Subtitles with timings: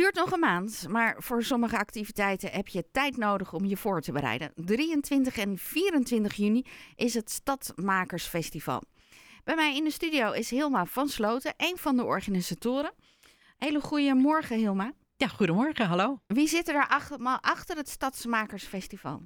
[0.00, 4.00] duurt nog een maand, maar voor sommige activiteiten heb je tijd nodig om je voor
[4.00, 4.52] te bereiden.
[4.54, 8.82] 23 en 24 juni is het Stadmakersfestival.
[9.44, 12.92] Bij mij in de studio is Hilma van Sloten, een van de organisatoren.
[13.58, 14.92] Hele goede morgen, Hilma.
[15.16, 16.20] Ja, goedemorgen, hallo.
[16.26, 19.22] Wie zit er daar achter, achter het Stadsmakersfestival?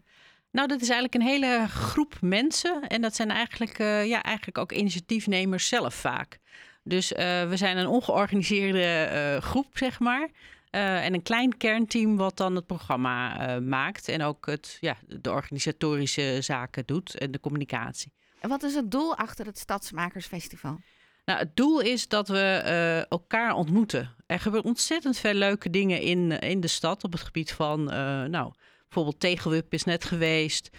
[0.50, 2.86] Nou, dat is eigenlijk een hele groep mensen.
[2.86, 6.38] En dat zijn eigenlijk, uh, ja, eigenlijk ook initiatiefnemers zelf vaak.
[6.82, 7.18] Dus uh,
[7.48, 10.30] we zijn een ongeorganiseerde uh, groep, zeg maar.
[10.75, 14.09] En een klein kernteam wat dan het programma maakt.
[14.09, 18.12] En ook het, ja, de organisatorische zaken doet en de communicatie.
[18.41, 20.79] En wat is het doel achter het Stadsmakersfestival?
[21.24, 24.15] Nou, het doel is dat we uh, elkaar ontmoeten.
[24.27, 27.84] Er gebeuren ontzettend veel leuke dingen in, in de stad op het gebied van,
[28.30, 28.52] nou,
[28.84, 30.70] bijvoorbeeld Tegelwip is net geweest,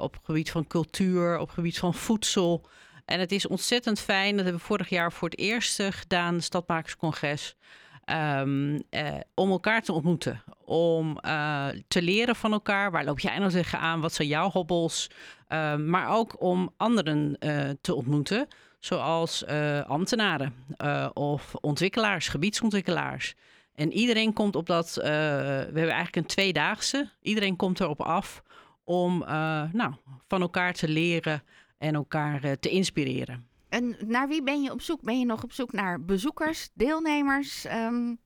[0.00, 2.68] op het gebied van cultuur, op het gebied van voedsel.
[3.04, 6.44] En het is ontzettend fijn, dat hebben we vorig jaar voor het eerst gedaan, het
[6.44, 7.56] Stadmakerscongres.
[8.12, 8.82] Um,
[9.34, 10.42] om elkaar te ontmoeten.
[10.64, 12.90] Om uh, te leren van elkaar.
[12.90, 14.00] Waar loop jij nou tegen aan?
[14.00, 15.10] Wat zijn jouw hobbels?
[15.48, 18.48] Uh, maar ook om anderen uh, te ontmoeten.
[18.78, 19.46] Zoals
[19.86, 20.54] ambtenaren
[21.12, 23.34] of ontwikkelaars, gebiedsontwikkelaars.
[23.74, 24.94] En iedereen komt op dat.
[24.94, 27.10] we hebben eigenlijk een tweedaagse.
[27.22, 28.42] Iedereen komt erop af
[28.84, 29.18] om
[29.72, 29.92] nou,
[30.28, 31.42] van elkaar te leren
[31.78, 33.46] en elkaar te inspireren.
[33.68, 35.02] En naar wie ben je op zoek?
[35.02, 37.64] Ben je nog op zoek naar bezoekers, deelnemers?
[37.64, 38.18] Um...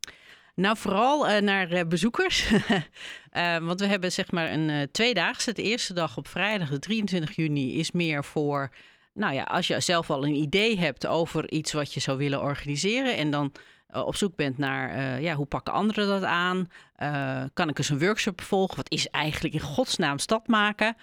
[0.55, 2.51] Nou, vooral uh, naar uh, bezoekers.
[2.51, 5.53] uh, want we hebben zeg maar een tweedaagse.
[5.53, 8.71] De eerste dag op vrijdag, de 23 juni, is meer voor.
[9.15, 12.43] Nou ja, als je zelf al een idee hebt over iets wat je zou willen
[12.43, 13.17] organiseren.
[13.17, 13.53] En dan
[13.93, 16.69] op zoek bent naar uh, ja, hoe pakken anderen dat aan?
[16.99, 18.77] Uh, kan ik eens een workshop volgen?
[18.77, 20.97] Wat is eigenlijk in godsnaam stad maken?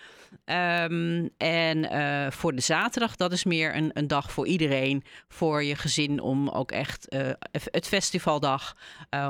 [0.46, 5.76] Um, en voor de zaterdag, dat is meer een, een, dag voor iedereen, voor je
[5.76, 7.16] gezin, om ook echt
[7.72, 8.76] het festivaldag,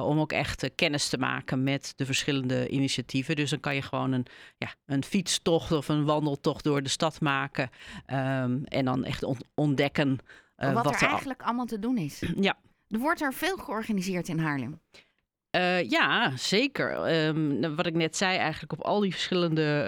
[0.02, 3.36] om ook echt kennis te maken met de verschillende initiatieven.
[3.36, 4.26] Dus dan kan je gewoon een,
[4.58, 7.70] ja, een fietstocht of een wandeltocht door de stad maken
[8.08, 10.20] um, en dan echt ontdekken.
[10.56, 12.24] wat, wat, er eigenlijk allemaal te doen is.
[12.40, 14.82] Ja, er wordt er veel georganiseerd in Haarlem.
[15.56, 17.16] Uh, ja, zeker.
[17.28, 19.86] Um, wat ik net zei, eigenlijk op al die verschillende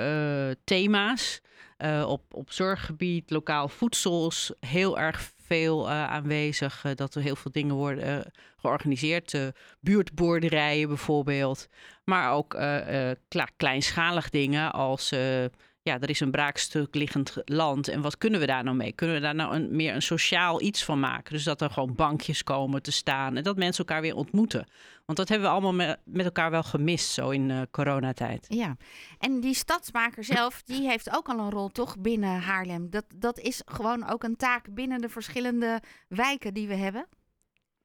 [0.50, 1.42] uh, thema's.
[1.86, 6.82] Uh, op, op zorggebied, lokaal voedsels, heel erg veel aanwezig.
[6.96, 9.38] dat er heel veel dingen worden georganiseerd.
[9.80, 11.68] buurtboerderijen bijvoorbeeld.
[12.04, 12.58] Maar ook
[13.58, 15.12] kleinschalig dingen als
[15.90, 17.88] ja, er is een braakstuk liggend land.
[17.88, 18.92] En wat kunnen we daar nou mee?
[18.92, 21.34] Kunnen we daar nou een, meer een sociaal iets van maken?
[21.34, 24.68] Dus dat er gewoon bankjes komen te staan en dat mensen elkaar weer ontmoeten.
[25.06, 28.46] Want dat hebben we allemaal met, met elkaar wel gemist, zo in uh, coronatijd.
[28.50, 28.78] Ja,
[29.18, 32.90] en die stadsmaker zelf, die heeft ook al een rol toch binnen Haarlem.
[32.90, 37.08] Dat, dat is gewoon ook een taak binnen de verschillende wijken die we hebben.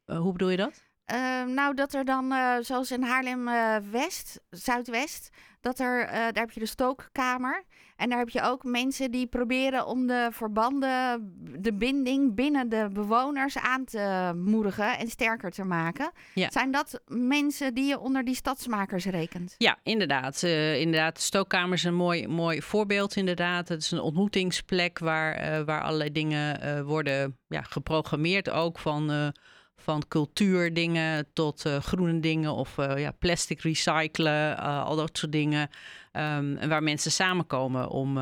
[0.07, 0.85] Uh, hoe bedoel je dat?
[1.13, 5.29] Uh, nou, dat er dan, uh, zoals in Haarlem-West, Zuidwest,
[5.61, 7.65] dat er, daar heb je de stookkamer.
[7.97, 12.89] En daar heb je ook mensen die proberen om de verbanden, de binding binnen de
[12.93, 16.13] bewoners aan te moedigen en sterker te maken.
[16.35, 19.55] Zijn dat mensen die je onder die stadsmakers rekent?
[19.59, 20.43] Ja, inderdaad.
[20.43, 23.69] Uh, inderdaad, de stookkamer is een mooi, mooi voorbeeld inderdaad.
[23.69, 29.33] Het is een ontmoetingsplek waar, uh, waar allerlei dingen uh, worden ja, geprogrammeerd ook van
[29.77, 35.33] van cultuurdingen tot uh, groene dingen of uh, ja, plastic recyclen, uh, al dat soort
[35.33, 35.63] dingen.
[36.13, 38.17] Um, en waar mensen samenkomen om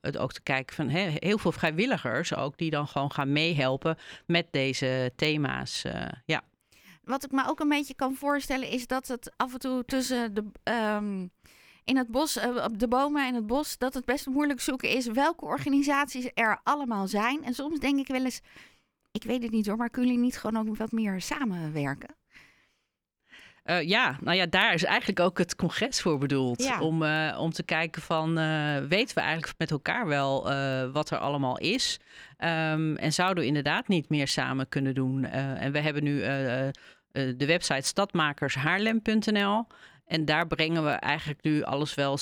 [0.00, 3.96] het ook te kijken van he, heel veel vrijwilligers ook die dan gewoon gaan meehelpen
[4.26, 5.82] met deze thema's.
[6.24, 6.42] ja.
[7.04, 10.34] Wat ik me ook een beetje kan voorstellen is dat het af en toe tussen
[10.34, 10.44] de.
[10.64, 11.30] Um
[11.86, 15.06] in het bos, op de bomen in het bos, dat het best moeilijk zoeken is
[15.06, 17.44] welke organisaties er allemaal zijn.
[17.44, 18.40] En soms denk ik wel eens,
[19.16, 22.16] ik weet het niet hoor, maar kunnen jullie niet gewoon ook wat meer samenwerken?
[23.64, 26.62] Uh, ja, nou ja, daar is eigenlijk ook het congres voor bedoeld.
[26.62, 26.80] Ja.
[26.80, 30.42] Om, uh, om te kijken van, uh, weten we eigenlijk met elkaar wel
[30.92, 32.00] wat er allemaal is?
[32.38, 35.24] Um, en zouden we inderdaad niet meer samen kunnen doen?
[35.24, 36.20] en we hebben nu
[37.12, 39.66] de website stadmakershaarlem.nl.
[40.06, 42.18] En daar brengen we eigenlijk nu alles wel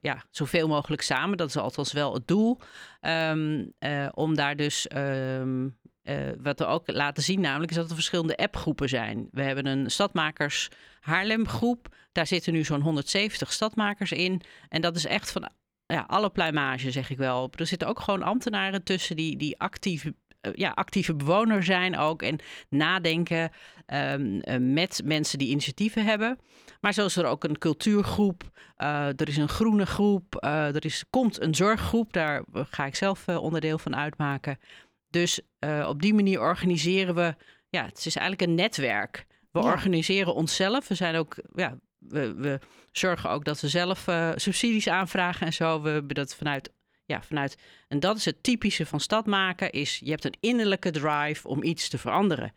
[0.00, 1.36] ja, zoveel mogelijk samen.
[1.36, 2.60] Dat is althans wel het doel.
[3.00, 3.72] Um,
[4.14, 4.86] om daar dus...
[4.96, 9.28] Um, uh, wat we ook laten zien namelijk is dat er verschillende appgroepen zijn.
[9.30, 10.68] We hebben een stadmakers
[11.00, 11.94] Haarlem groep.
[12.12, 14.40] Daar zitten nu zo'n 170 stadmakers in.
[14.68, 15.50] En dat is echt van
[15.86, 17.50] ja, alle pluimage, zeg ik wel.
[17.56, 20.14] Er zitten ook gewoon ambtenaren tussen die, die actieve,
[20.46, 22.22] uh, ja, actieve bewoner zijn ook.
[22.22, 23.50] En nadenken
[23.86, 26.38] um, uh, met mensen die initiatieven hebben.
[26.80, 28.50] Maar zo is er ook een cultuurgroep.
[28.76, 30.36] er is een groene groep.
[30.44, 32.12] er is, komt een zorggroep.
[32.12, 34.58] Daar ga ik zelf onderdeel van uitmaken.
[35.14, 37.34] Dus uh, op die manier organiseren we,
[37.68, 40.88] ja, het is eigenlijk een netwerk We organiseren onszelf.
[40.88, 42.60] We zijn ook, ja, we, we
[42.92, 45.82] zorgen ook dat we zelf uh, subsidies aanvragen en zo.
[45.82, 46.72] We hebben dat vanuit,
[47.04, 47.56] ja, vanuit.
[47.88, 51.62] En dat is het typische van stad maken: is je hebt een innerlijke drive om
[51.62, 52.52] iets te veranderen.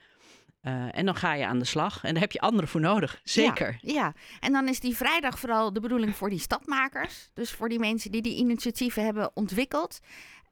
[0.61, 2.03] Uh, en dan ga je aan de slag.
[2.03, 3.19] En daar heb je anderen voor nodig.
[3.23, 3.77] Zeker.
[3.81, 7.29] Ja, ja, en dan is die vrijdag vooral de bedoeling voor die stadmakers.
[7.33, 9.99] Dus voor die mensen die die initiatieven hebben ontwikkeld.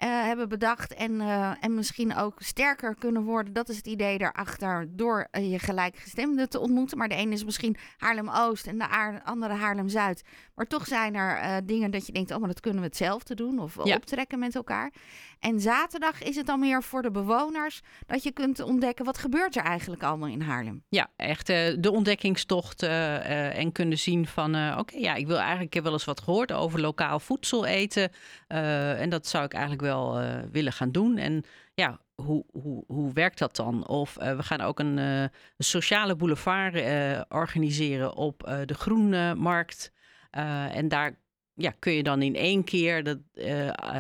[0.03, 3.53] Uh, hebben bedacht en, uh, en misschien ook sterker kunnen worden.
[3.53, 6.97] Dat is het idee daarachter door uh, je gelijkgestemden te ontmoeten.
[6.97, 8.88] Maar de ene is misschien Haarlem-Oost en de
[9.24, 10.24] andere Haarlem-Zuid.
[10.56, 13.59] Maar toch zijn er dingen dat je denkt, oh maar dat kunnen we hetzelfde doen
[13.59, 13.95] of ja.
[13.95, 14.94] optrekken met elkaar.
[15.39, 19.56] En zaterdag is het dan meer voor de bewoners dat je kunt ontdekken wat gebeurt
[19.56, 20.83] er eigenlijk allemaal in Haarlem.
[20.89, 25.83] Ja, echt de ontdekkingstocht en kunnen zien van oké, ja, ik wil eigenlijk, ik heb
[25.83, 28.12] wel eens wat gehoord over lokaal voedsel eten.
[28.47, 31.18] en dat zou ik eigenlijk wel uh, willen gaan doen.
[31.18, 31.44] En
[31.74, 33.88] ja, hoe, hoe, hoe werkt dat dan?
[33.88, 36.76] Of uh, we gaan ook een, een sociale boulevard
[37.30, 39.92] organiseren op de Groenmarkt.
[40.72, 41.20] en daar
[41.54, 43.18] ja, kun je dan in één keer dat,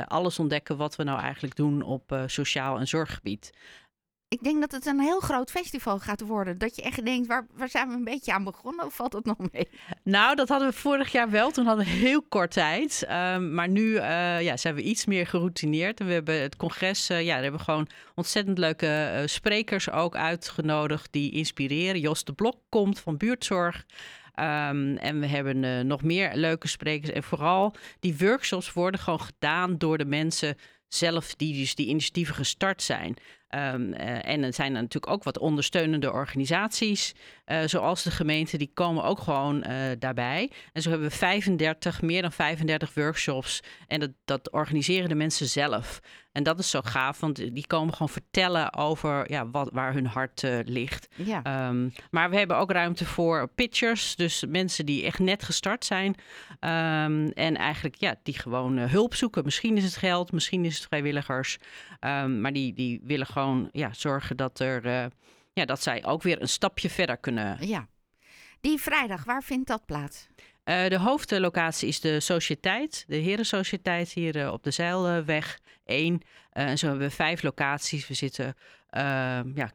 [0.07, 3.51] alles ontdekken wat we nou eigenlijk doen op sociaal en zorggebied
[4.27, 6.57] ik denk dat het een heel groot festival gaat worden.
[6.57, 8.85] Dat je echt denkt, waar, waar zijn we een beetje aan begonnen?
[8.85, 9.69] Of valt het nog mee?
[10.03, 11.51] Nou, dat hadden we vorig jaar wel.
[11.51, 13.07] Toen hadden we heel kort tijd.
[13.09, 15.99] Um, maar nu uh, ja, zijn we iets meer geroutineerd.
[15.99, 20.15] We hebben het congres, uh, ja, daar hebben we gewoon ontzettend leuke uh, sprekers ook
[20.15, 21.99] uitgenodigd die inspireren.
[21.99, 23.85] Jos de Blok komt van buurtzorg.
[24.39, 27.11] Um, en we hebben nog meer leuke sprekers.
[27.11, 30.57] En vooral die workshops worden gewoon gedaan door de mensen
[30.87, 33.15] zelf die dus die initiatieven gestart zijn.
[33.55, 38.57] Um, uh, en er zijn er natuurlijk ook wat ondersteunende organisaties, uh, zoals de gemeente,
[38.57, 40.51] die komen ook gewoon uh, daarbij.
[40.73, 43.59] En zo hebben we 35, meer dan 35 workshops.
[43.87, 45.99] En dat, dat organiseren de mensen zelf.
[46.31, 50.05] En dat is zo gaaf, want die komen gewoon vertellen over ja, wat, waar hun
[50.05, 51.07] hart uh, ligt.
[51.15, 51.67] Ja.
[51.67, 56.15] Um, maar we hebben ook ruimte voor pitchers, dus mensen die echt net gestart zijn.
[56.59, 59.43] Um, en eigenlijk ja, die gewoon uh, hulp zoeken.
[59.43, 61.57] Misschien is het geld, misschien is het vrijwilligers.
[61.99, 65.05] Um, maar die, die willen gewoon ja, zorgen dat, er, uh,
[65.55, 67.67] ja, dat zij ook weer een stapje verder kunnen.
[67.67, 67.87] Ja.
[68.61, 70.27] Die vrijdag, waar vindt dat plaats?
[70.65, 76.13] Uh, de hoofdlocatie is de Sociëteit, de Herensociëteit hier uh, op de Zeilweg 1.
[76.13, 76.19] Uh,
[76.51, 78.07] en zo hebben we vijf locaties.
[78.07, 78.55] We zitten
[79.55, 79.71] ja,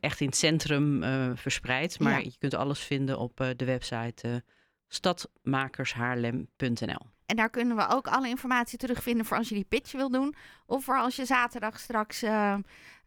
[0.00, 1.02] echt in het centrum
[1.36, 1.98] verspreid.
[1.98, 2.18] Maar ja.
[2.18, 4.44] je kunt alles vinden op de website
[4.88, 7.13] stadmakershaarlem.nl.
[7.26, 10.34] En daar kunnen we ook alle informatie terugvinden voor als je die pitch wil doen.
[10.66, 12.54] Of voor als je zaterdag straks uh,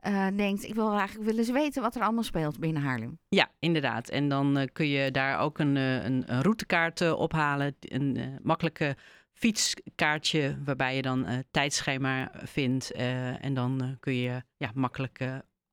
[0.08, 3.20] uh, denkt, ik wil eigenlijk willen eens weten wat er allemaal speelt binnen Haarlem.
[3.30, 4.10] Ja, inderdaad.
[4.10, 7.76] En dan uh, kun je daar ook een, een, een routekaart ophalen.
[7.80, 8.96] Een makkelijke
[9.34, 12.92] fietskaartje waarbij je dan tijdschema vindt.
[12.92, 15.20] en dan kun je ja, makkelijk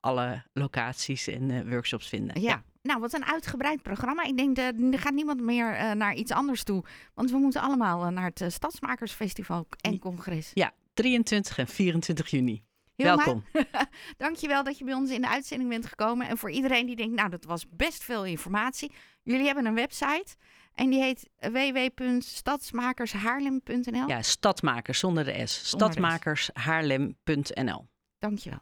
[0.00, 2.40] alle locaties en workshops vinden.
[2.40, 2.62] ja.
[2.88, 4.24] Nou, wat een uitgebreid programma.
[4.24, 6.84] Ik denk, dat er gaat niemand meer uh, naar iets anders toe.
[7.14, 10.50] Want we moeten allemaal uh, naar het uh, Stadsmakersfestival en congres.
[10.54, 12.62] Ja, 23 en 24 juni.
[12.96, 13.44] Heel Welkom.
[14.16, 16.28] Dankjewel dat je bij ons in de uitzending bent gekomen.
[16.28, 18.92] En voor iedereen die denkt, nou, dat was best veel informatie.
[19.22, 20.36] Jullie hebben een website
[20.74, 24.08] en die heet www.stadsmakershaarlem.nl.
[24.08, 25.68] Ja, stadmakers zonder de S.
[25.68, 27.86] Stadmakershaarlem.nl.
[28.18, 28.60] Dankjewel.